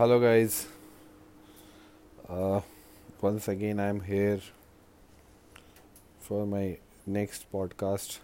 [0.00, 0.66] Hello, guys.
[2.26, 2.62] Uh,
[3.20, 4.40] once again, I'm here
[6.20, 8.20] for my next podcast.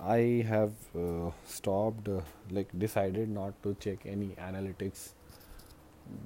[0.00, 5.10] I have uh, stopped, uh, like, decided not to check any analytics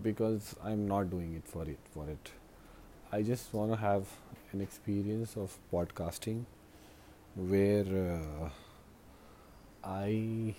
[0.02, 1.78] because I'm not doing it for it.
[1.90, 2.30] For it,
[3.12, 4.06] I just want to have
[4.52, 6.44] an experience of podcasting
[7.36, 7.84] where
[8.14, 8.48] uh,
[9.84, 10.54] I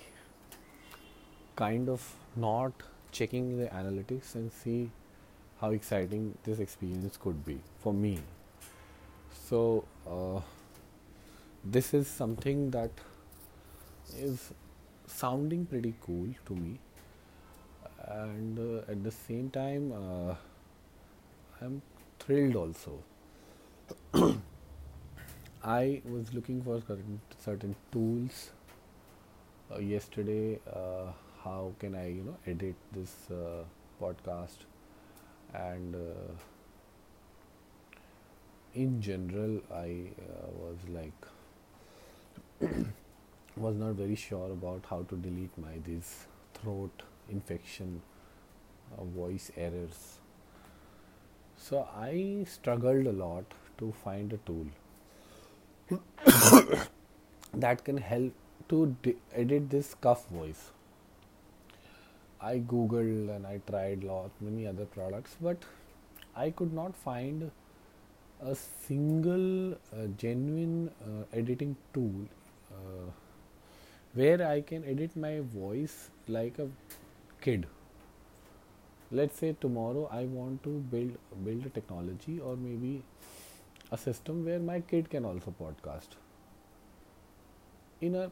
[1.55, 2.73] kind of not
[3.11, 4.89] checking the analytics and see
[5.59, 8.19] how exciting this experience could be for me.
[9.47, 10.41] So, uh,
[11.63, 12.91] this is something that
[14.17, 14.51] is
[15.07, 16.79] sounding pretty cool to me,
[18.07, 20.35] and uh, at the same time, uh,
[21.61, 21.81] I'm
[22.19, 23.03] thrilled also.
[25.63, 28.51] I was looking for certain, certain tools
[29.73, 30.59] uh, yesterday.
[31.43, 33.63] How can I, you know, edit this uh,
[34.01, 34.65] podcast
[35.53, 36.33] and uh,
[38.73, 41.27] in general, I uh, was like
[43.57, 48.01] was not very sure about how to delete my this throat infection,
[48.97, 50.19] uh, voice errors.
[51.57, 53.45] So I struggled a lot
[53.79, 54.67] to find a tool
[57.53, 58.33] that can help
[58.69, 58.95] to
[59.33, 60.71] edit this cough voice.
[62.41, 65.57] I googled and I tried lot many other products, but
[66.35, 67.51] I could not find
[68.41, 72.27] a single uh, genuine uh, editing tool
[72.71, 73.11] uh,
[74.13, 76.69] where I can edit my voice like a
[77.41, 77.67] kid.
[79.11, 83.03] Let's say tomorrow I want to build build a technology or maybe
[83.91, 86.17] a system where my kid can also podcast.
[88.01, 88.31] In a,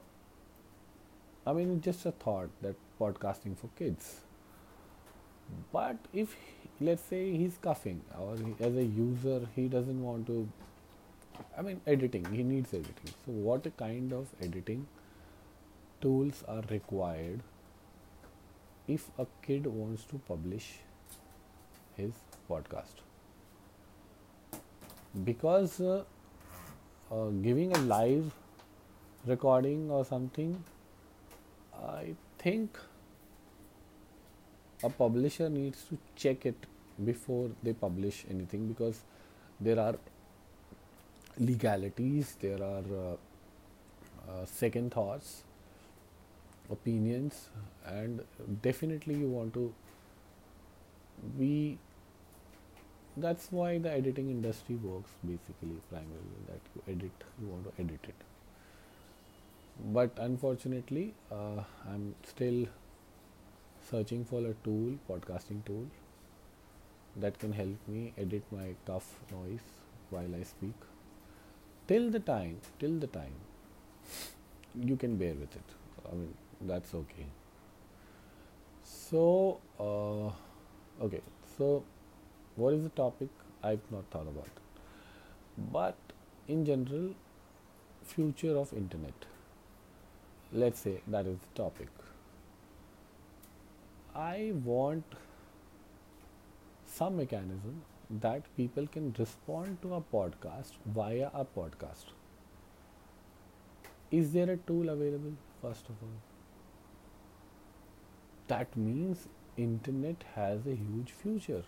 [1.46, 4.22] I mean, just a thought that podcasting for kids.
[5.72, 6.36] But if
[6.80, 10.48] let's say he's coughing or he, as a user he doesn't want to
[11.58, 14.86] i mean editing he needs editing so what kind of editing
[16.02, 17.42] tools are required
[18.88, 20.68] if a kid wants to publish
[21.96, 22.12] his
[22.48, 23.02] podcast
[25.24, 26.04] because uh,
[27.12, 28.32] uh, giving a live
[29.26, 30.64] recording or something
[31.90, 32.78] i think
[34.84, 36.66] a publisher needs to check it
[37.04, 39.02] before they publish anything because
[39.60, 39.96] there are
[41.40, 43.16] legalities there are uh,
[44.32, 45.44] uh, second thoughts
[46.72, 47.50] opinions
[47.86, 48.22] and
[48.62, 49.74] definitely you want to
[51.40, 51.78] be
[53.16, 58.00] that's why the editing industry works basically primarily that you edit you want to edit
[58.04, 58.16] it
[59.80, 62.66] but unfortunately uh, i'm still
[63.90, 65.86] searching for a tool podcasting tool
[67.16, 69.68] that can help me edit my cough noise
[70.10, 70.74] while i speak.
[71.88, 73.34] Till the time till the time
[74.76, 75.64] you can bear with it.
[76.12, 77.26] I mean that's okay.
[78.84, 80.28] So uh,
[81.06, 81.22] okay
[81.58, 81.84] so
[82.56, 83.30] what is the topic?
[83.64, 84.50] I've not thought about.
[85.58, 85.96] But
[86.48, 87.16] in general
[88.04, 89.26] future of internet
[90.54, 91.88] let's say that is the topic.
[94.16, 95.04] I want
[96.86, 102.06] some mechanism that people can respond to a podcast via a podcast.
[104.10, 106.18] Is there a tool available first of all?
[108.48, 109.28] That means
[109.58, 111.64] internet has a huge future.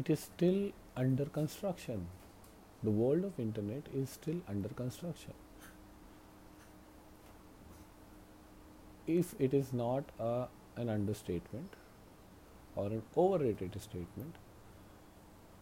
[0.00, 2.06] It is still under construction.
[2.82, 5.34] The world of internet is still under construction
[9.06, 11.74] if it is not a, an understatement
[12.76, 14.36] or an overrated statement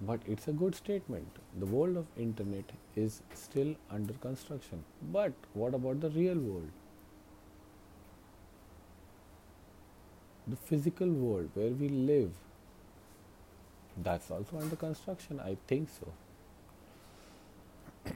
[0.05, 1.29] but it's a good statement.
[1.59, 4.85] The world of internet is still under construction.
[5.13, 6.71] But what about the real world?
[10.49, 12.33] The physical world where we live
[13.97, 16.13] that's also under construction i think so.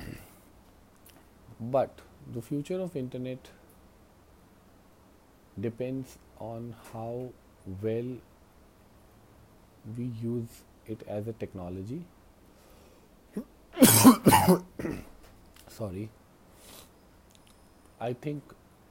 [1.61, 2.01] But
[2.33, 3.51] the future of internet
[5.61, 7.29] depends on how
[7.83, 8.17] well
[9.97, 12.05] we use it as a technology.
[15.69, 16.09] Sorry.
[18.01, 18.43] I think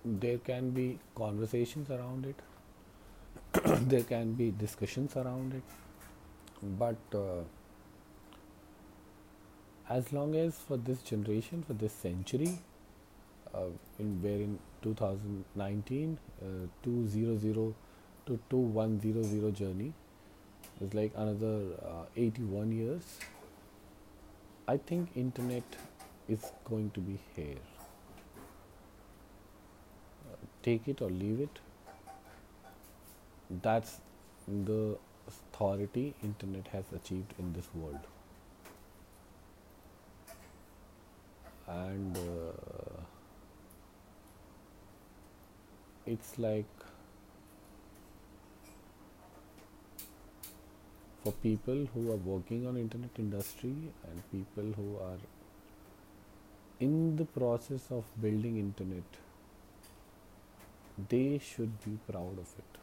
[0.04, 2.36] there can be conversations around it.
[3.88, 5.64] There can be discussions around it.
[6.62, 7.44] But uh,
[9.90, 12.58] as long as for this generation for this century
[13.54, 13.70] uh,
[14.00, 16.46] in where in 2019 uh,
[16.84, 17.74] 200
[18.28, 19.94] to 2100 journey.
[20.82, 23.20] Is like another uh, 81 years.
[24.68, 25.64] I think internet
[26.28, 27.56] is going to be here.
[30.64, 31.60] Take it or leave it.
[33.62, 34.02] That's
[34.48, 34.98] the
[35.28, 38.00] authority internet has achieved in this world.
[41.68, 42.85] And uh,
[46.06, 46.66] it's like
[51.24, 53.76] for people who are working on internet industry
[54.08, 55.18] and people who are
[56.80, 59.22] in the process of building internet
[61.10, 62.78] they should be proud of it.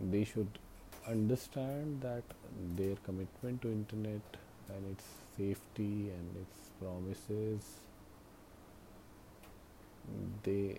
[0.00, 0.58] They should
[1.06, 2.24] understand that
[2.76, 4.20] their commitment to internet
[4.68, 5.04] and its
[5.36, 7.62] safety and its promises
[10.42, 10.78] they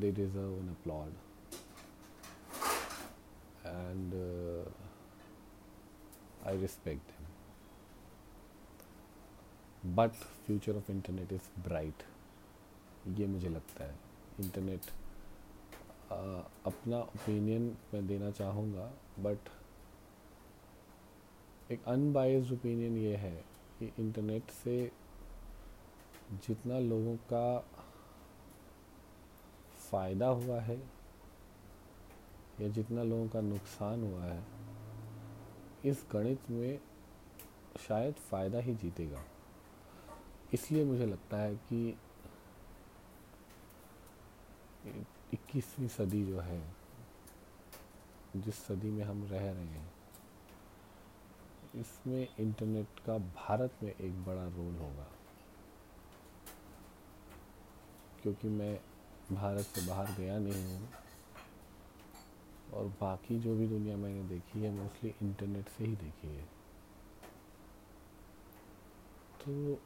[0.00, 1.12] they deserve an applaud
[3.64, 4.64] and uh,
[6.44, 7.26] I respect them
[9.84, 10.14] but
[10.46, 12.08] future of internet is bright
[13.18, 13.94] ये मुझे लगता है
[14.40, 14.90] internet
[16.66, 17.62] अपना opinion
[17.94, 18.90] मैं देना चाहूँगा
[19.26, 19.48] but
[21.72, 23.34] एक unbiased opinion ये है
[23.78, 24.74] कि इंटरनेट से
[26.32, 27.58] जितना लोगों का
[29.90, 30.76] फ़ायदा हुआ है
[32.60, 34.42] या जितना लोगों का नुकसान हुआ है,
[35.84, 36.80] इस गणित में
[37.88, 39.24] शायद फ़ायदा ही जीतेगा।
[40.54, 41.88] इसलिए मुझे लगता है कि
[45.34, 46.62] इक्कीसवीं सदी जो है,
[48.36, 49.90] जिस सदी में हम रह रहे हैं,
[51.74, 55.06] इसमें इंटरनेट का भारत में एक बड़ा रोल होगा।
[58.22, 58.74] क्योंकि मैं
[59.32, 60.88] भारत से बाहर गया नहीं हूँ।
[62.72, 66.44] और बाकी जो भी दुनिया मैंने देखी है मोस्टली इंटरनेट से ही देखी है।
[69.40, 69.78] तो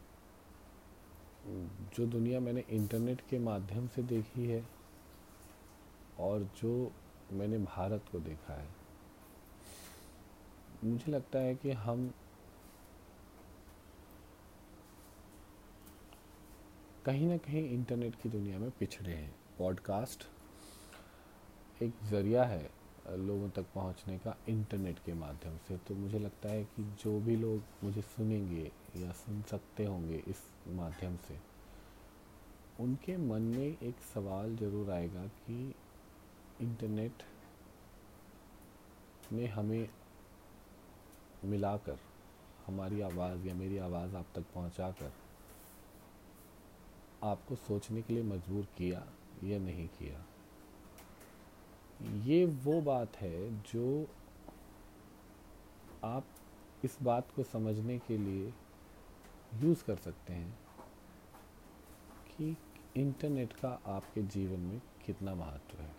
[1.97, 4.65] जो दुनिया मैंने इंटरनेट के माध्यम से देखी है
[6.21, 6.93] और जो
[7.33, 8.69] मैंने भारत को देखा है,
[10.85, 12.11] मुझे लगता है कि हम
[17.07, 20.25] कहीं ना कहीं इंटरनेट की दुनिया में पिछड़े हैं। पॉडकास्ट
[21.83, 22.71] एक ज़रिया है
[23.19, 27.37] लोगों तक पहुँचने का इंटरनेट के माध्यम से। तो मुझे लगता है कि जो भी
[27.37, 31.39] लोग मुझे सुनेंगे या सुन सकते होंगे इस माध्यम से,
[32.81, 35.75] उनके मन में एक सवाल ज़रूर आएगा कि
[36.61, 37.23] इंटरनेट
[39.33, 39.89] ने हमें
[41.45, 41.99] मिलाकर,
[42.67, 45.13] हमारी आवाज़ या मेरी आवाज़ आप तक पहुंचाकर
[47.27, 49.07] आपको सोचने के लिए मजबूर किया
[49.45, 50.25] या नहीं किया।
[52.25, 54.07] ये वो बात है जो
[56.05, 56.25] आप
[56.85, 58.53] इस बात को समझने के लिए
[59.55, 60.59] यूज़ कर सकते हैं
[62.29, 62.57] कि
[62.97, 65.95] इंटरनेट का आपके जीवन में कितना महत्व है।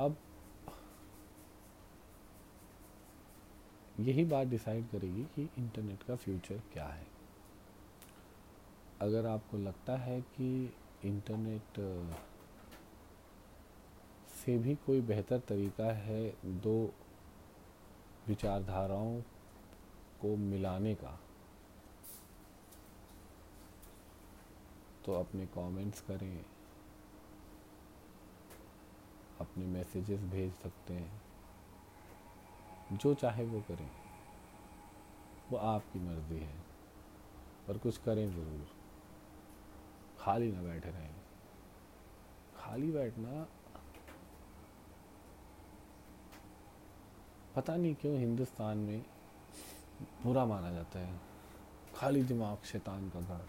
[0.00, 0.16] अब
[4.00, 7.06] यही बात डिसाइड करेगी कि इंटरनेट का फ्यूचर क्या है।
[9.00, 10.48] अगर आपको लगता है कि
[11.04, 11.80] इंटरनेट
[14.36, 16.22] से भी कोई बेहतर तरीका है
[16.62, 16.76] दो
[18.28, 19.20] विचारधाराओं
[20.20, 21.18] को मिलाने का
[25.04, 26.44] तो अपने कमेंट्स करें,
[29.40, 31.22] अपने मैसेजेस भेज सकते हैं।
[32.92, 33.90] जो चाहे वो करें।
[35.50, 36.54] वो आपकी मर्ज़ी है,
[37.68, 38.66] पर कुछ करें ज़रूर।
[40.18, 41.14] खाली ना बैठे रहें।
[42.56, 43.46] खाली बैठना
[47.56, 49.04] पता नहीं क्यों हिंदुस्तान में
[50.22, 51.20] बुरा माना जाता है।
[51.96, 53.46] खाली दिमाग शैतान का घर।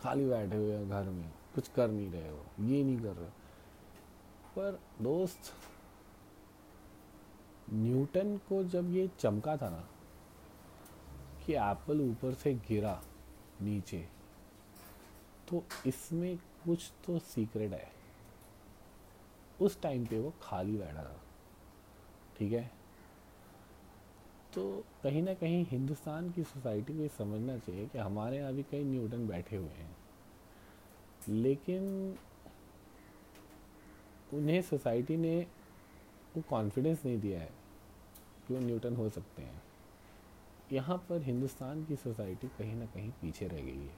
[0.00, 3.28] खाली बैठे हुए घर में। कुछ कर नहीं रहे हो। ये नहीं कर रहे
[4.56, 5.52] पर दोस्त
[7.72, 9.84] न्यूटन को जब ये चमका था ना,
[11.46, 13.00] कि एप्पल ऊपर से गिरा
[13.62, 14.06] नीचे
[15.48, 17.90] तो इसमें कुछ तो सीक्रेट है।
[19.60, 21.20] उस टाइम पे वो खाली बैठा था,
[22.38, 22.70] ठीक है?
[24.54, 28.62] तो कहीं ना कहीं हिंदुस्तान की सोसाइटी को ये समझना चाहिए कि हमारे यहाँ भी
[28.62, 29.96] कई न्यूटन बैठे हुए हैं,
[31.28, 32.16] लेकिन
[34.34, 35.38] उन्हें सोसाइटी ने
[36.36, 37.50] वो कॉन्फिडेंस नहीं दिया है।
[38.48, 39.62] कि वो न्यूटन हो सकते हैं?
[40.72, 43.94] यहाँ पर हिंदुस्तान की सोसाइटी कहीं ना कहीं पीछे रह गई है,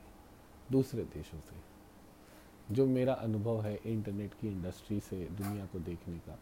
[0.72, 6.38] दूसरे देशों से। जो मेरा अनुभव है इंटरनेट की इंडस्ट्री से, दुनिया को देखने का,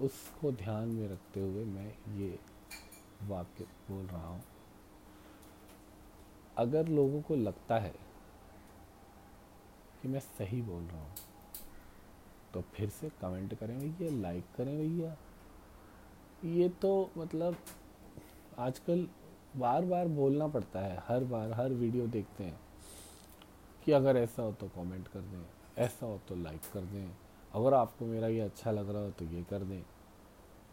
[0.00, 2.38] उसको ध्यान में रखते हुए मैं ये
[3.28, 4.42] वाक्य बोल रहा हूँ।
[6.56, 7.94] अगर लोगों को लगता है
[10.02, 11.14] कि मैं सही बोल रहा हूँ
[12.54, 15.16] तो फिर से कमेंट करें भैया, लाइक करें भैया
[16.44, 17.56] ये तो मतलब
[18.58, 19.06] आजकल
[19.56, 22.60] बार बार बोलना पड़ता है, हर बार, हर वीडियो देखते हैं
[23.84, 25.44] कि अगर ऐसा हो तो कमेंट कर दें,
[25.78, 27.10] ऐसा हो तो लाइक कर दें,
[27.54, 29.82] अगर आपको मेरा ये अच्छा लग रहा हो तो ये कर दें।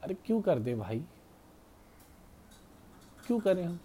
[0.04, 1.06] अरे क्यों कर दें भाई?
[3.28, 3.80] क्यों करें हम?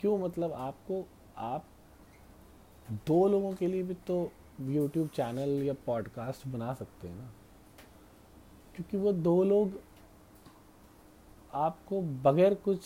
[0.00, 1.04] क्यों मतलब आपको,
[1.36, 1.64] आप
[3.06, 7.32] दो लोगों के लिए भी तो यूट्यूब चैनल या पॉडकास्ट बना सकते हैं ना।
[8.76, 9.80] क्योंकि वो दो लोग
[11.54, 12.80] आपको बगैर कुछ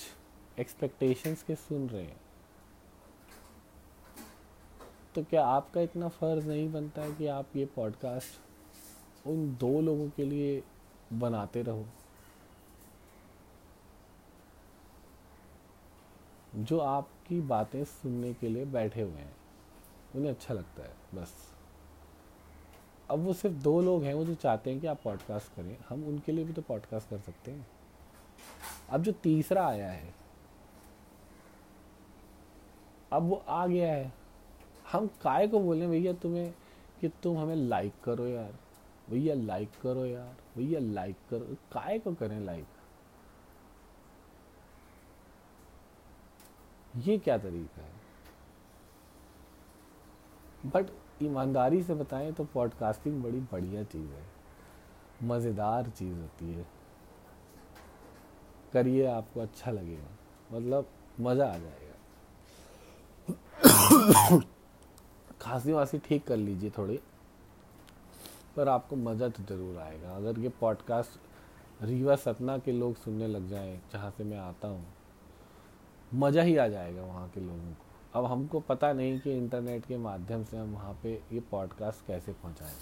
[0.58, 2.20] एक्सपेक्टेशंस के सुन रहे हैं।
[5.14, 8.40] तो क्या आपका इतना फ़र्ज़ नहीं बनता है कि आप ये पॉडकास्ट
[9.26, 10.64] उन दो लोगों के लिए
[11.12, 11.86] बनाते रहो?
[16.54, 19.36] जो आपकी बातें सुनने के लिए बैठे हुए हैं,
[20.14, 21.53] उन्हें अच्छा लगता है, बस।
[23.10, 26.04] अब वो सिर्फ़ दो लोग हैं, वो जो चाहते हैं कि आप पॉडकास्ट करें, हम
[26.04, 27.66] उनके लिए भी तो पॉडकास्ट कर सकते हैं।
[28.90, 30.14] अब जो तीसरा आया है,
[33.12, 34.12] अब वो आ गया है।
[34.92, 36.54] हम काय को बोले, भैया तुम्हें,
[37.00, 38.54] कि तुम हमें लाइक करो यार।
[39.10, 42.66] भैया लाइक करो यार। भैया लाइक करो। काय को करें लाइक
[46.96, 47.92] ये क्या तरीका है?
[50.66, 50.86] बट
[51.22, 54.22] ईमानदारी से बताएँ तो पॉडकास्टिंग बड़ी बढ़िया चीज़ है।
[55.22, 56.66] मज़ेदार चीज़ होती है।
[58.72, 60.08] करिए आपको अच्छा लगेगा।
[60.50, 60.86] मतलब
[61.20, 61.92] मज़ा आ जाएगा।
[65.40, 66.98] खांसी वासी ठीक कर लीजिए थोड़ी,
[68.56, 73.48] पर आपको मज़ा तो ज़रूर आएगा। अगर ये पॉडकास्ट रीवा सतना के लोग सुनने लग
[73.48, 74.84] जाएँ, जहाँ से मैं आता हूँ,
[76.14, 79.96] मज़ा ही आ जाएगा वहाँ के लोगों को। अब हमको पता नहीं कि इंटरनेट के
[79.96, 82.74] माध्यम से हम वहाँ पे ये पॉडकास्ट कैसे पहुँचाएँ।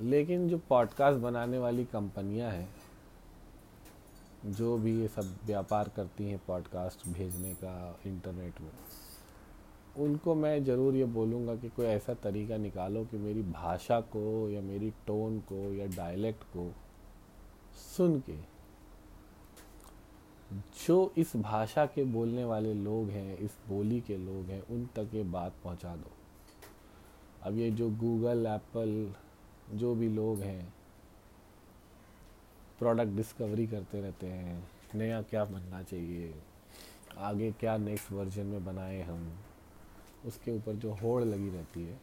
[0.00, 2.68] लेकिन जो पॉडकास्ट बनाने वाली कंपनियाँ हैं,
[4.46, 8.70] जो भी ये सब व्यापार करती हैं पॉडकास्ट भेजने का इंटरनेट में,
[9.98, 14.60] उनको मैं ज़रूर ये बोलूँगा कि कोई ऐसा तरीका निकालो कि मेरी भाषा को या
[14.60, 16.72] मेरी टोन को या डायलेक्ट को
[17.96, 18.53] सुन के
[20.52, 25.14] जो इस भाषा के बोलने वाले लोग हैं, इस बोली के लोग हैं, उन तक
[25.14, 26.10] ये बात पहुँचा दो।
[27.42, 29.14] अब ये जो गूगल एप्पल
[29.76, 30.72] जो भी लोग हैं
[32.78, 34.62] प्रोडक्ट डिस्कवरी करते रहते हैं,
[34.94, 36.34] नया क्या बनना चाहिए,
[37.18, 39.32] आगे क्या नेक्स्ट वर्जन में बनाए हम,
[40.26, 41.98] उसके ऊपर जो होड़ लगी रहती है,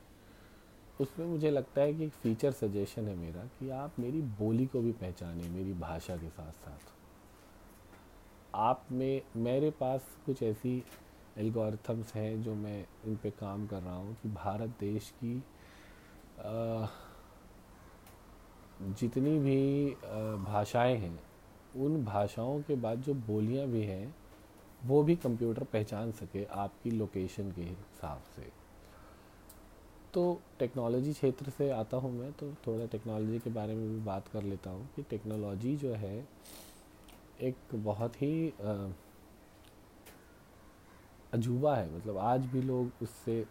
[1.01, 4.81] उसमें मुझे लगता है कि एक फ़ीचर सजेशन है मेरा कि आप मेरी बोली को
[4.81, 6.99] भी पहचानें, मेरी भाषा के साथ साथ
[8.53, 10.83] आप में, मेरे पास कुछ ऐसी
[11.39, 15.35] एल्गोरिथम्स हैं जो मैं इन पे काम कर रहा हूँ कि भारत देश की
[18.99, 19.95] जितनी भी
[20.45, 21.19] भाषाएँ हैं,
[21.77, 24.13] उन भाषाओं के बाद जो बोलियाँ भी हैं,
[24.81, 28.49] वो भी कंप्यूटर पहचान सके आपकी लोकेशन के हिसाब से।
[30.13, 34.27] तो टेक्नोलॉजी क्षेत्र से आता हूँ मैं तो थोड़ा टेक्नोलॉजी के बारे में भी बात
[34.27, 36.27] कर लेता हूँ कि टेक्नोलॉजी जो है
[37.41, 38.49] एक बहुत ही
[41.33, 43.45] अजूबा है। मतलब आज भी लोग उससे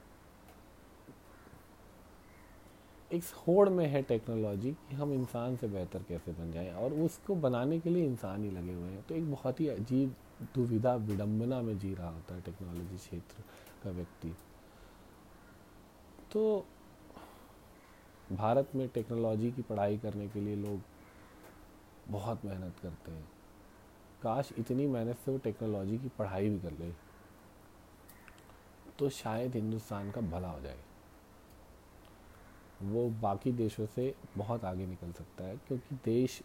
[3.11, 7.35] एक होड़ में है टेक्नोलॉजी कि हम इंसान से बेहतर कैसे बन जाएँ और उसको
[7.37, 10.15] बनाने के लिए इंसान ही लगे हुए हैं। तो एक बहुत ही अजीब
[10.55, 13.43] दुविधा विडम्बना में जी रहा होता है टेक्नोलॉजी क्षेत्र
[13.85, 14.35] का व्यक्ति।
[16.33, 16.67] तो
[18.33, 20.81] भारत में टेक्नोलॉजी की पढ़ाई करने के लिए लोग
[22.09, 23.29] बहुत मेहनत करते हैं।
[24.23, 26.91] काश इतनी मेहनत से वो टेक्नोलॉजी की पढ़ाई भी कर ले
[28.99, 30.79] तो शायद हिंदुस्तान का भला हो जाए।
[32.83, 36.41] वो बाकी देशों से बहुत आगे निकल सकता है, क्योंकि देश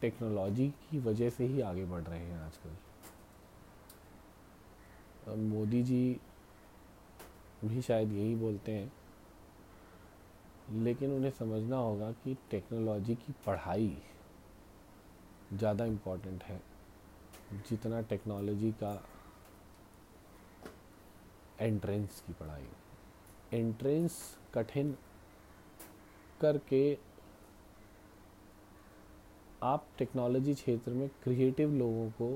[0.00, 2.76] टेक्नोलॉजी की वजह से ही आगे बढ़ रहे हैं आजकल।
[5.38, 6.20] मोदी जी
[7.64, 8.92] भी शायद यही बोलते हैं,
[10.74, 13.96] लेकिन उन्हें समझना होगा कि टेक्नोलॉजी की पढ़ाई
[15.52, 16.60] ज़्यादा इम्पोर्टेंट है।
[17.68, 18.92] जितना टेक्नोलॉजी का
[21.60, 22.66] एंट्रेंस की पढ़ाई
[23.52, 24.18] एंट्रेंस
[24.54, 24.96] कठिन
[26.40, 26.82] करके
[29.62, 32.28] आप टेक्नोलॉजी क्षेत्र में क्रिएटिव लोगों को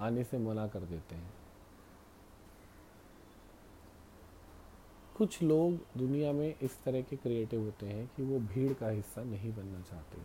[0.00, 1.32] आने से मना कर देते हैं।
[5.16, 9.22] कुछ लोग दुनिया में इस तरह के क्रिएटिव होते हैं कि वो भीड़ का हिस्सा
[9.24, 10.18] नहीं बनना चाहते।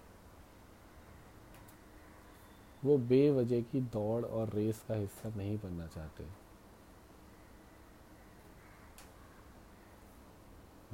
[2.85, 6.25] वो बेवजह की दौड़ और रेस का हिस्सा नहीं बनना चाहते।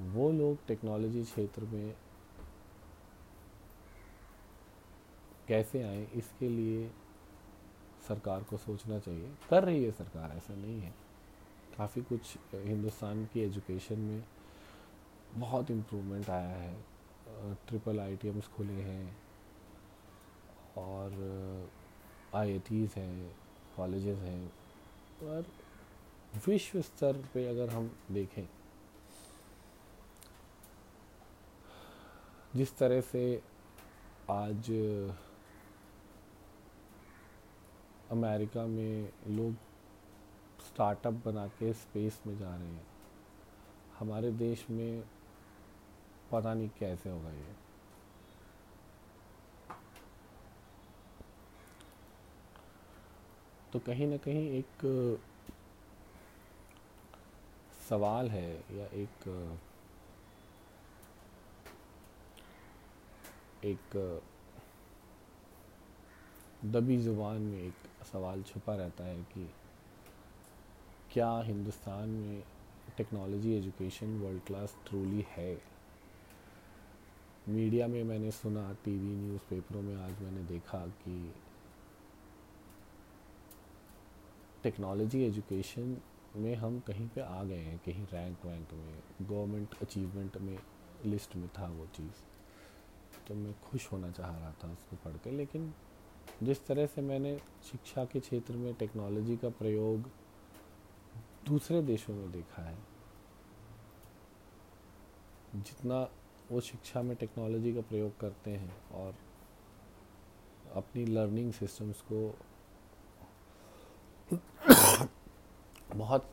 [0.10, 1.96] वो लोग टेक्नोलॉजी क्षेत्र में
[5.48, 6.90] कैसे आए, इसके लिए
[8.08, 10.94] सरकार को सोचना चाहिए। कर रही है सरकार, ऐसा नहीं है।
[11.78, 14.24] काफ़ी कुछ हिंदुस्तान की एजुकेशन में
[15.34, 16.76] बहुत इम्प्रूवमेंट आया है।
[17.68, 18.18] ट्रिपल आई
[18.56, 19.18] खुले हैं
[20.78, 21.12] और
[22.36, 22.62] आई
[22.98, 23.36] हैं,
[23.76, 24.52] कॉलेजेस हैं
[25.24, 25.46] और
[26.48, 28.48] विश्व स्तर पे अगर हम देखें,
[32.56, 33.22] जिस तरह से
[34.30, 34.72] आज
[38.12, 39.54] अमेरिका में लोग
[40.68, 42.86] स्टार्टअप बना के स्पेस में जा रहे हैं,
[44.00, 45.04] हमारे देश में
[46.32, 47.67] पता नहीं कैसे होगा ये।
[53.78, 54.84] तो कहीं ना कहीं एक,
[57.90, 59.28] सवाल है या एक
[63.66, 64.22] एक,
[66.66, 69.50] दबी ज़ुबान में एक सवाल छुपा रहता है कि
[71.14, 72.44] क्या हिंदुस्तान में
[72.98, 75.62] technology education world class truly है?
[77.50, 81.34] मीडिया में मैंने सुना टीवी न्यूज़पेपरों में आज मैंने देखा कि
[84.64, 85.98] टेक्नोलॉजी एजुकेशन
[86.36, 90.58] में हम कहीं पे आ गए हैं, कहीं रैंक वैंक में, गवर्नमेंट अचीवमेंट में
[91.06, 92.24] लिस्ट में था वो चीज़।
[93.28, 95.74] तो मैं खुश होना चाह रहा था उसको पढ़ के, लेकिन
[96.44, 100.10] जिस तरह से मैंने शिक्षा के क्षेत्र में टेक्नोलॉजी का प्रयोग
[101.48, 102.78] दूसरे देशों में देखा है,
[105.56, 106.02] जितना
[106.52, 109.16] वो शिक्षा में टेक्नोलॉजी का प्रयोग करते हैं और
[110.76, 112.28] अपनी लर्निंग सिस्टम्स को
[115.96, 116.30] बहुत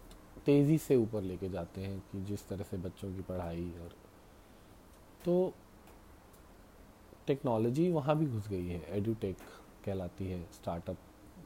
[0.46, 3.94] तेज़ी से ऊपर लेके जाते हैं कि जिस तरह से बच्चों की पढ़ाई और
[5.24, 5.54] तो
[7.26, 9.37] टेक्नोलॉजी वहाँ भी घुस गई है। एडुटेक
[9.85, 10.96] कहलाती है। स्टार्टअप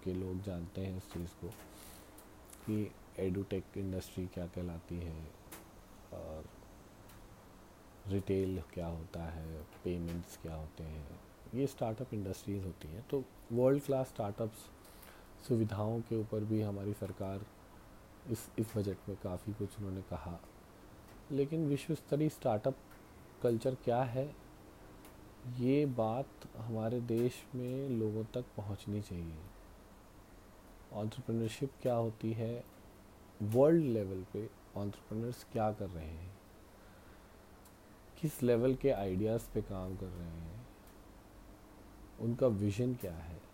[0.05, 1.49] के लोग जानते हैं इस चीज़ को
[2.67, 5.29] कि एडुटेक इंडस्ट्री क्या कहलाती है
[6.13, 6.45] और
[8.09, 11.21] रिटेल क्या होता है, पेमेंट्स क्या होते हैं।
[11.55, 14.67] ये स्टार्टअप इंडस्ट्रीज़ होती हैं। तो वर्ल्ड क्लास स्टार्टअप्स
[15.43, 17.47] सुविधाओं के ऊपर भी हमारी सरकार
[18.31, 20.41] इस इस बजट में काफ़ी कुछ उन्होंने कहा।
[21.31, 22.77] लेकिन विश्व स्तरीय स्टार्टअप
[23.43, 24.37] कल्चर क्या है?
[25.57, 29.39] ये बात हमारे देश में लोगों तक पहुंचनी चाहिए।
[30.93, 32.65] ऑन्टरप्रेन्योरशिप क्या होती है?
[33.43, 36.39] वर्ल्ड लेवल पे ऑन्टरप्रनर्स क्या कर रहे हैं?
[38.21, 40.69] किस लेवल के आइडियाज़ पे काम कर रहे हैं?
[42.21, 43.48] उनका विजन क्या है?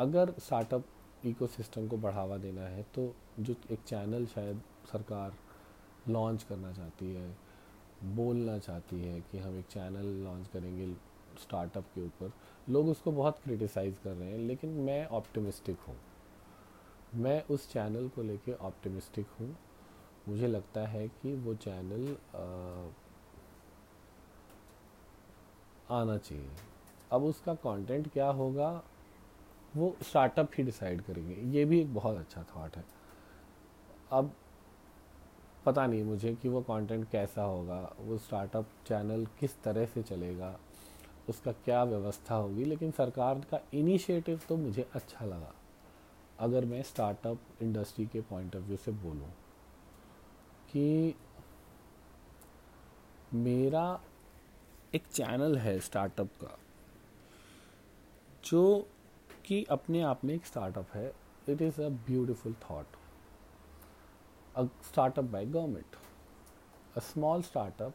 [0.00, 0.84] अगर स्टार्टअप
[1.26, 4.60] इकोसिस्टम को बढ़ावा देना है तो जो एक चैनल शायद
[4.92, 5.32] सरकार
[6.08, 7.30] लॉन्च करना चाहती है,
[8.16, 10.92] बोलना चाहती है कि हम एक चैनल लॉन्च करेंगे
[11.42, 12.32] स्टार्टअप के ऊपर,
[12.68, 15.96] लोग उसको बहुत क्रिटिसाइज़ कर रहे हैं, लेकिन मैं ऑप्टिमिस्टिक हूँ।
[17.14, 19.56] मैं उस चैनल को लेके ऑप्टिमिस्टिक हूँ।
[20.28, 22.16] मुझे लगता है कि वो चैनल
[25.90, 26.50] आना चाहिए।
[27.12, 28.70] अब उसका कंटेंट क्या होगा?
[29.76, 32.84] वो स्टार्टअप ही डिसाइड करेंगे। ये भी एक बहुत अच्छा थॉट है।
[34.12, 34.32] अब
[35.66, 40.58] पता नहीं मुझे कि वो कंटेंट कैसा होगा, वो स्टार्टअप चैनल किस तरह से चलेगा,
[41.28, 45.52] उसका क्या व्यवस्था होगी, लेकिन सरकार का इनिशिएटिव तो मुझे अच्छा लगा।
[46.38, 49.28] अगर मैं स्टार्टअप इंडस्ट्री के पॉइंट ऑफ़ व्यू से बोलूँ
[50.70, 51.14] कि
[53.34, 54.00] मेरा
[54.94, 56.56] एक चैनल है स्टार्टअप का,
[58.44, 58.88] जो
[59.50, 61.06] कि अपने आप में एक स्टार्टअप है।
[61.48, 62.96] It is a beautiful thought
[64.56, 65.96] a startup by government
[66.96, 67.94] a small startup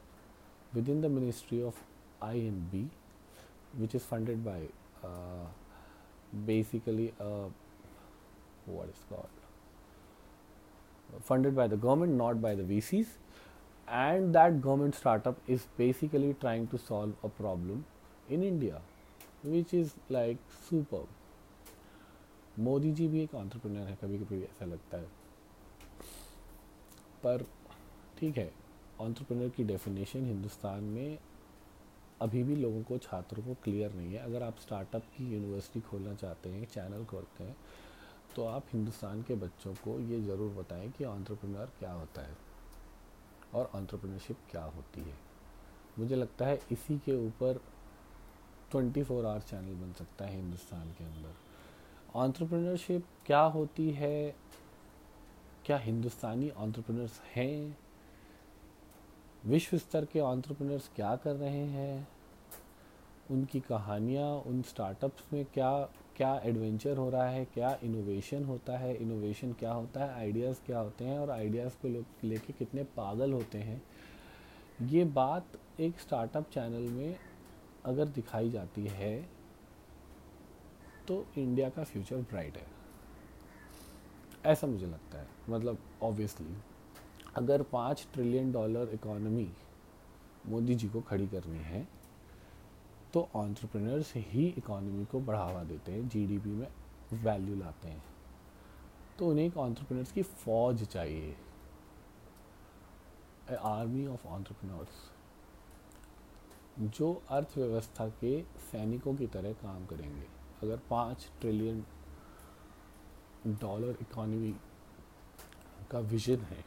[0.73, 1.79] with in the ministry of
[2.23, 2.83] I N B
[3.75, 4.67] which is funded by
[6.45, 7.07] basically
[8.69, 9.43] what is called
[11.19, 13.07] funded by the government not by the VCs
[13.87, 17.83] and that government startup is basically trying to solve a problem
[18.29, 18.81] in India
[19.45, 20.39] which is like
[20.69, 21.07] super
[22.59, 25.07] Modi ji भी एक entrepreneur है कभी कभी ऐसा लगता है।
[27.23, 27.45] पर
[28.19, 28.51] ठीक है
[29.01, 31.17] ऑन्टरप्रेन्योर की डेफिनेशन हिंदुस्तान में
[32.21, 36.13] अभी भी लोगों को, छात्रों को क्लियर नहीं है। अगर आप स्टार्टअप की यूनिवर्सिटी खोलना
[36.15, 37.55] चाहते हैं चैनल खोलते हैं
[38.35, 42.37] तो आप हिंदुस्तान के बच्चों को ये ज़रूर बताएँ कि ऑन्टरप्रनर क्या होता है
[43.53, 45.17] और ऑन्टरप्रनरशिप क्या होती है।
[45.99, 47.59] मुझे लगता है इसी के ऊपर
[48.71, 51.44] 24 फोर आवर चैनल बन सकता है हिंदुस्तान के अंदर।
[52.15, 54.35] ऑन्टरप्रनरशिप क्या होती है?
[55.65, 57.77] क्या हिंदुस्तानी ऑन्टरप्रनर्स हैं?
[59.45, 62.07] विश्व स्तर के ऑन्टरप्रनर्स क्या कर रहे हैं?
[63.31, 67.45] उनकी कहानियाँ, उन स्टार्टअप्स में क्या क्या एडवेंचर हो रहा है?
[67.45, 68.95] क्या इनोवेशन होता है?
[68.95, 70.13] इनोवेशन क्या होता है?
[70.13, 71.19] आइडियाज़ क्या होते हैं?
[71.19, 71.87] और आइडियाज़ को
[72.27, 73.83] लेके कितने पागल होते हैं?
[74.81, 75.45] ये बात
[75.79, 77.19] एक स्टार्टअप चैनल में
[77.85, 79.34] अगर दिखाई जाती है
[81.07, 82.67] तो इंडिया का फ्यूचर ब्राइट है।
[84.45, 86.55] ऐसा मुझे लगता है। मतलब ऑब्वियसली
[87.35, 89.51] अगर पाँच trillion dollar economy
[90.45, 91.87] Modi ji को खड़ी करनी है
[93.13, 96.67] तो ऑन्टरप्रेनर्स ही इकोनॉमी को बढ़ावा देते हैं जीडीपी में
[97.13, 98.03] वैल्यू लाते हैं।
[99.19, 101.35] तो उन्हें एक ऑन्टरप्रेनर्स की फौज चाहिए।
[103.51, 105.11] आर्मी ऑफ़ ऑन्टरप्रेनर्स
[106.91, 108.41] जो अर्थव्यवस्था के
[108.71, 110.27] सैनिकों की तरह काम करेंगे।
[110.63, 111.83] अगर पाँच ट्रिलियन
[113.61, 114.55] डॉलर इकोनॉमी
[115.91, 116.63] का विजन है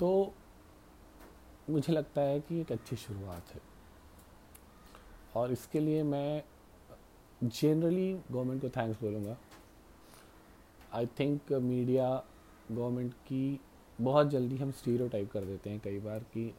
[0.00, 0.10] तो
[1.70, 3.60] मुझे लगता है कि एक अच्छी शुरुआत है।
[5.36, 6.42] और इसके लिए मैं
[7.42, 9.36] जनरली गवर्नमेंट को थैंक्स बोलूँगा।
[10.94, 12.10] आई थिंक मीडिया
[12.70, 13.60] गवर्नमेंट की
[14.00, 16.52] बहुत जल्दी हम स्टीरो टाइप कर देते हैं कई बार कि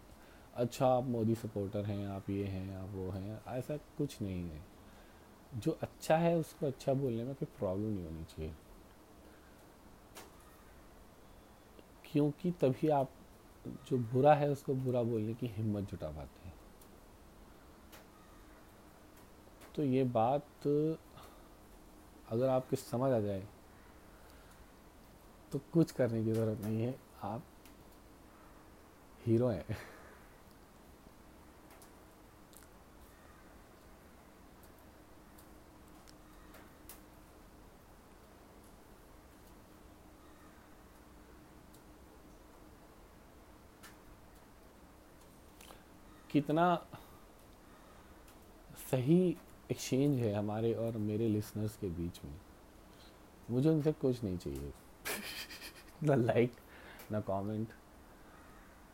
[0.55, 4.61] अच्छा आप मोदी सपोर्टर हैं, आप ये हैं, आप वो हैं, ऐसा कुछ नहीं है।
[5.53, 8.53] जो अच्छा है उसको अच्छा बोलने में कोई प्रॉब्लम नहीं होनी चाहिए।
[12.05, 13.11] क्योंकि तभी आप
[13.87, 16.53] जो बुरा है उसको बुरा बोलने की हिम्मत जुटा पाते हैं।
[19.75, 20.67] तो ये बात
[22.29, 23.47] अगर आपके समझ आ जाए
[25.51, 27.43] तो कुछ करने की ज़रूरत नहीं है। आप
[29.25, 29.77] हीरो हैं।
[46.31, 46.87] कितना
[48.91, 49.37] सही
[49.71, 52.39] एक्सचेंज है हमारे और मेरे लिसनर्स के बीच में।
[53.49, 54.73] मुझे उनसे कुछ नहीं चाहिए।
[56.03, 56.53] ना लाइक
[57.11, 57.67] ना कमेंट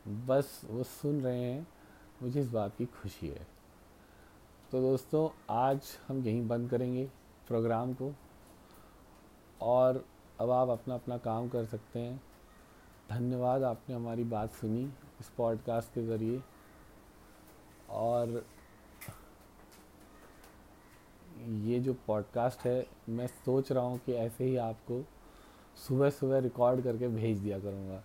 [0.08, 1.68] बस वो सुन रहे हैं,
[2.22, 3.48] मुझे इस बात की खुशी है।
[4.72, 7.12] तो दोस्तों, आज हम यहीं बंद करेंगे
[7.48, 8.16] प्रोग्राम को।
[9.62, 10.06] और
[10.40, 12.24] अब आप अपना अपना काम कर सकते हैं।
[13.10, 16.44] धन्यवाद, आपने हमारी बात सुनी इस पॉडकास्ट के ज़रिए।
[17.96, 18.46] और
[21.48, 25.02] ये जो पॉडकास्ट है, मैं सोच रहा हूँ कि ऐसे ही आपको
[25.88, 28.04] सुबह सुबह रिकॉर्ड करके भेज दिया करूँगा।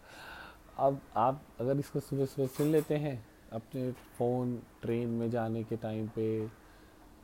[0.78, 5.76] अब आप अगर इसको सुबह सुबह सुन लेते हैं, अपने फ़ोन ट्रेन में जाने के
[5.76, 6.46] टाइम पे,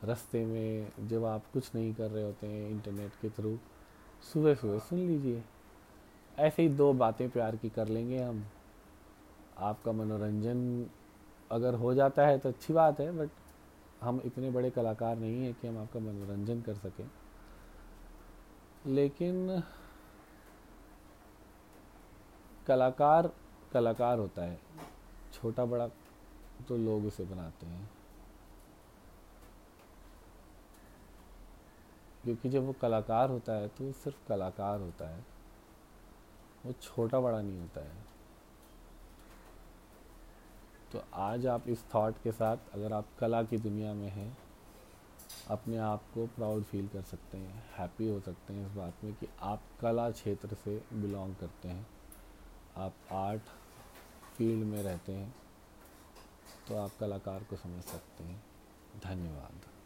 [0.03, 3.57] रास्ते में, जब आप कुछ नहीं कर रहे होते हैं इंटरनेट के थ्रू
[4.33, 5.43] सुबह सुबह सुन लीजिए।
[6.39, 8.45] ऐसे ही दो बातें प्यार की कर लेंगे हम।
[9.57, 10.89] आपका मनोरंजन
[11.51, 13.29] अगर हो जाता है तो अच्छी बात है बट
[14.01, 17.11] हम इतने बड़े कलाकार नहीं हैं कि हम आपका मनोरंजन कर सकें।
[18.85, 19.63] लेकिन
[22.67, 23.31] कलाकार
[23.71, 24.59] कलाकार होता है।
[25.33, 25.87] छोटा बड़ा
[26.67, 27.89] तो लोग उसे बनाते हैं।
[32.23, 35.25] क्योंकि जब वो कलाकार होता है तो वो सिर्फ़ कलाकार होता है।
[36.65, 38.16] वो छोटा बड़ा नहीं होता है।
[40.91, 44.37] तो आज आप इस थॉट के साथ अगर आप कला की दुनिया में हैं,
[45.49, 49.13] अपने आप को प्राउड फील कर सकते हैं हैप्पी हो सकते हैं इस बात में
[49.13, 51.87] कि आप कला क्षेत्र से बिलोंग करते हैं।
[52.77, 53.49] आप आर्ट
[54.37, 55.33] फ़ील्ड में रहते हैं
[56.67, 58.41] तो आप कलाकार को समझ सकते हैं।
[59.03, 59.76] धन्यवाद।